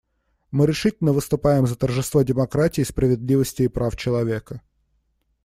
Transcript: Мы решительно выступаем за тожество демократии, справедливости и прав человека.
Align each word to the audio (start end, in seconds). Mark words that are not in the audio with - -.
Мы 0.49 0.65
решительно 0.65 1.13
выступаем 1.13 1.67
за 1.67 1.75
тожество 1.75 2.23
демократии, 2.23 2.81
справедливости 2.81 3.61
и 3.61 3.67
прав 3.67 3.95
человека. 3.95 4.59